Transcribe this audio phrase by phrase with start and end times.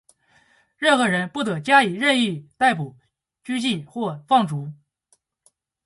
[0.79, 2.95] 任何人不得加以任意逮捕、
[3.43, 4.71] 拘禁或放逐。